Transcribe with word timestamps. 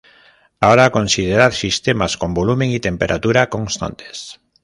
Ahora 0.59 0.89
considerar 0.89 1.53
sistemas 1.53 2.17
con 2.17 2.33
volumen 2.33 2.71
y 2.71 2.79
temperatura 2.79 3.51
constantes. 3.51 4.39